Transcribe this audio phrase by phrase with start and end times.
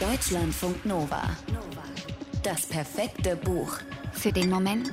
[0.00, 1.22] Deutschlandfunk Nova.
[2.42, 3.78] Das perfekte Buch.
[4.12, 4.90] Für den Moment,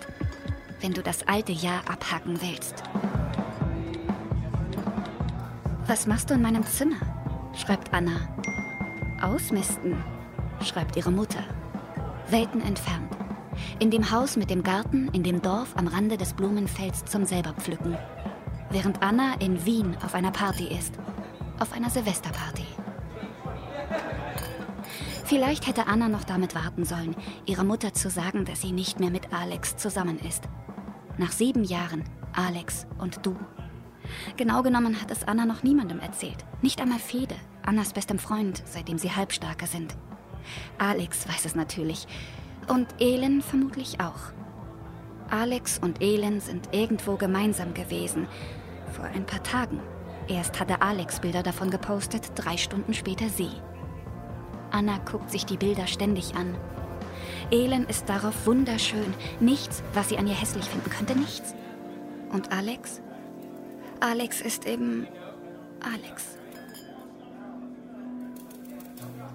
[0.79, 2.83] wenn du das alte Jahr abhaken willst.
[5.87, 6.97] Was machst du in meinem Zimmer?
[7.55, 8.29] schreibt Anna.
[9.23, 10.03] Ausmisten,
[10.63, 11.43] schreibt ihre Mutter.
[12.29, 13.11] Welten entfernt.
[13.79, 17.97] In dem Haus mit dem Garten, in dem Dorf am Rande des Blumenfelds zum selberpflücken.
[18.69, 20.93] Während Anna in Wien auf einer Party ist.
[21.59, 22.67] Auf einer Silvesterparty.
[25.31, 27.15] Vielleicht hätte Anna noch damit warten sollen,
[27.45, 30.43] ihrer Mutter zu sagen, dass sie nicht mehr mit Alex zusammen ist.
[31.17, 33.37] Nach sieben Jahren, Alex und du.
[34.35, 36.43] Genau genommen hat es Anna noch niemandem erzählt.
[36.61, 39.95] Nicht einmal Fede, Annas bestem Freund, seitdem sie Halbstarke sind.
[40.77, 42.07] Alex weiß es natürlich.
[42.67, 44.33] Und Elin vermutlich auch.
[45.29, 48.27] Alex und Elin sind irgendwo gemeinsam gewesen.
[48.91, 49.79] Vor ein paar Tagen.
[50.27, 53.51] Erst hatte Alex Bilder davon gepostet, drei Stunden später sie.
[54.71, 56.55] Anna guckt sich die Bilder ständig an.
[57.51, 59.13] Elend ist darauf wunderschön.
[59.39, 61.53] Nichts, was sie an ihr hässlich finden könnte, nichts.
[62.31, 63.01] Und Alex?
[63.99, 65.05] Alex ist eben
[65.81, 66.37] Alex.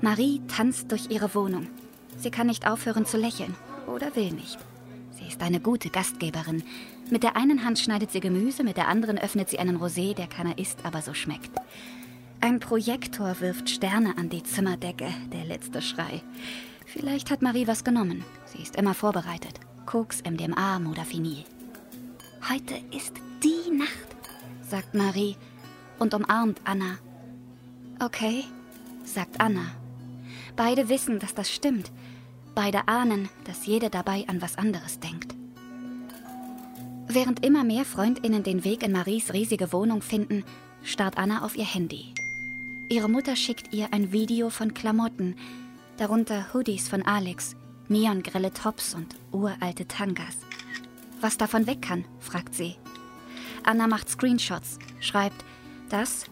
[0.00, 1.68] Marie tanzt durch ihre Wohnung.
[2.16, 3.54] Sie kann nicht aufhören zu lächeln
[3.86, 4.58] oder will nicht.
[5.18, 6.62] Sie ist eine gute Gastgeberin.
[7.10, 10.26] Mit der einen Hand schneidet sie Gemüse, mit der anderen öffnet sie einen Rosé, der
[10.26, 11.50] keiner isst, aber so schmeckt.
[12.40, 16.22] Ein Projektor wirft Sterne an die Zimmerdecke, der letzte Schrei.
[16.86, 18.24] Vielleicht hat Marie was genommen.
[18.46, 19.58] Sie ist immer vorbereitet.
[19.86, 21.44] Koks, MDMA, Modafinil.
[22.48, 23.90] Heute ist die Nacht,
[24.62, 25.36] sagt Marie
[25.98, 26.98] und umarmt Anna.
[28.00, 28.44] Okay,
[29.04, 29.72] sagt Anna.
[30.54, 31.90] Beide wissen, dass das stimmt.
[32.54, 35.34] Beide ahnen, dass jede dabei an was anderes denkt.
[37.08, 40.44] Während immer mehr Freundinnen den Weg in Maries riesige Wohnung finden,
[40.82, 42.12] starrt Anna auf ihr Handy.
[42.88, 45.34] Ihre Mutter schickt ihr ein Video von Klamotten,
[45.96, 47.56] darunter Hoodies von Alex,
[47.88, 50.36] neongrelle Tops und uralte Tangas.
[51.20, 52.76] Was davon weg kann, fragt sie.
[53.64, 55.44] Anna macht Screenshots, schreibt
[55.88, 56.26] das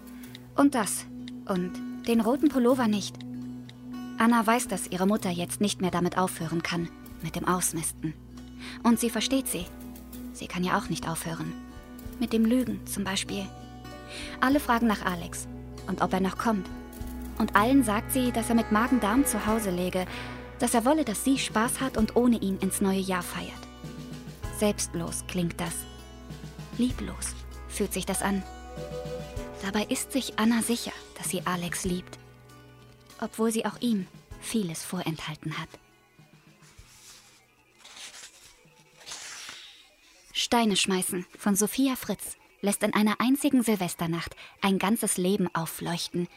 [0.54, 1.06] und das
[1.46, 1.72] und
[2.06, 3.16] den roten Pullover nicht.
[4.18, 6.88] Anna weiß, dass ihre Mutter jetzt nicht mehr damit aufhören kann,
[7.20, 8.14] mit dem Ausmisten.
[8.84, 9.66] Und sie versteht sie.
[10.32, 11.52] Sie kann ja auch nicht aufhören.
[12.20, 13.44] Mit dem Lügen zum Beispiel.
[14.40, 15.48] Alle fragen nach Alex
[15.86, 16.68] und ob er noch kommt.
[17.38, 20.06] Und allen sagt sie, dass er mit Magen-Darm zu Hause läge,
[20.58, 23.52] dass er wolle, dass sie Spaß hat und ohne ihn ins neue Jahr feiert.
[24.58, 25.74] Selbstlos klingt das.
[26.78, 27.34] Lieblos
[27.68, 28.42] fühlt sich das an.
[29.62, 32.18] Dabei ist sich Anna sicher, dass sie Alex liebt,
[33.20, 34.06] obwohl sie auch ihm
[34.40, 35.68] vieles vorenthalten hat.
[40.32, 46.28] Steine schmeißen von Sophia Fritz lässt in einer einzigen Silvesternacht ein ganzes Leben aufleuchten.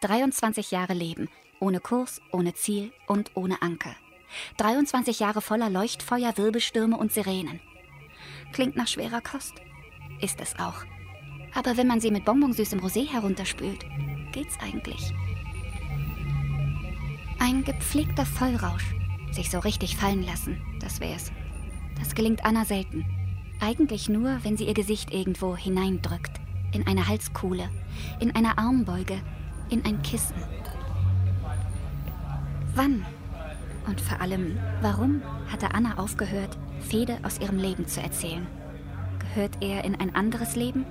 [0.00, 1.28] 23 Jahre Leben,
[1.60, 3.94] ohne Kurs, ohne Ziel und ohne Anker.
[4.56, 7.60] 23 Jahre voller Leuchtfeuer, Wirbelstürme und Sirenen.
[8.52, 9.54] Klingt nach schwerer Kost.
[10.20, 10.84] Ist es auch.
[11.54, 13.86] Aber wenn man sie mit bonbonsüßem Rosé herunterspült,
[14.32, 15.12] geht's eigentlich.
[17.38, 18.94] Ein gepflegter Vollrausch.
[19.30, 21.30] Sich so richtig fallen lassen, das wär's.
[21.98, 23.19] Das gelingt Anna selten.
[23.62, 26.40] Eigentlich nur, wenn sie ihr Gesicht irgendwo hineindrückt.
[26.72, 27.68] In eine Halskuhle,
[28.18, 29.20] in eine Armbeuge,
[29.68, 30.36] in ein Kissen.
[32.74, 33.04] Wann
[33.86, 35.20] und vor allem warum
[35.52, 38.46] hatte Anna aufgehört, Fede aus ihrem Leben zu erzählen?
[39.18, 40.86] Gehört er in ein anderes Leben?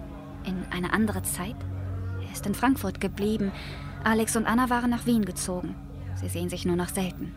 [0.46, 1.56] In eine andere Zeit?
[2.26, 3.52] Er ist in Frankfurt geblieben.
[4.04, 5.76] Alex und Anna waren nach Wien gezogen.
[6.16, 7.34] Sie sehen sich nur noch selten.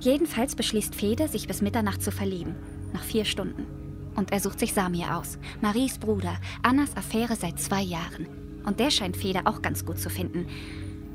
[0.00, 2.54] Jedenfalls beschließt Fede, sich bis Mitternacht zu verlieben.
[2.92, 3.81] Nach vier Stunden.
[4.14, 8.26] Und er sucht sich Samir aus, Maries Bruder, Annas Affäre seit zwei Jahren.
[8.64, 10.46] Und der scheint Feder auch ganz gut zu finden.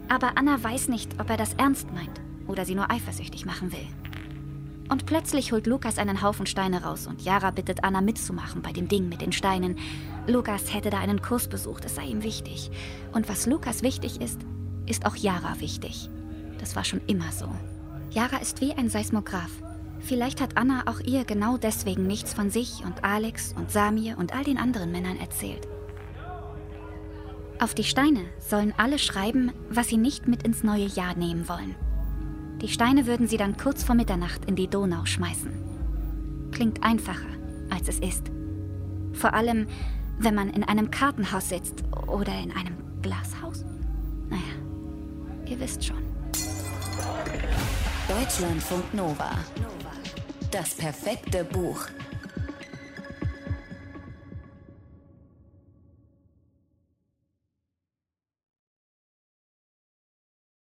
[0.09, 3.87] Aber Anna weiß nicht, ob er das ernst meint oder sie nur eifersüchtig machen will.
[4.89, 8.87] Und plötzlich holt Lukas einen Haufen Steine raus und Yara bittet Anna mitzumachen bei dem
[8.87, 9.77] Ding mit den Steinen.
[10.27, 12.71] Lukas hätte da einen Kurs besucht, es sei ihm wichtig.
[13.11, 14.39] Und was Lukas wichtig ist,
[14.85, 16.09] ist auch Yara wichtig.
[16.57, 17.49] Das war schon immer so.
[18.11, 19.51] Yara ist wie ein Seismograph.
[19.99, 24.33] Vielleicht hat Anna auch ihr genau deswegen nichts von sich und Alex und Samir und
[24.35, 25.67] all den anderen Männern erzählt.
[27.59, 31.75] Auf die Steine sollen alle schreiben, was sie nicht mit ins neue Jahr nehmen wollen.
[32.61, 35.51] Die Steine würden sie dann kurz vor Mitternacht in die Donau schmeißen.
[36.51, 37.27] Klingt einfacher,
[37.69, 38.31] als es ist.
[39.13, 39.67] Vor allem,
[40.19, 43.65] wenn man in einem Kartenhaus sitzt oder in einem Glashaus.
[44.29, 44.41] Naja,
[45.45, 45.97] ihr wisst schon.
[48.07, 49.31] Deutschlandfunk Nova.
[50.51, 51.87] Das perfekte Buch.